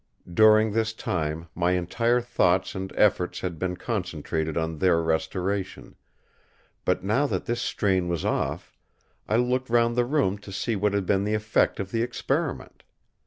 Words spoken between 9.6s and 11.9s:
round the room to see what had been the effect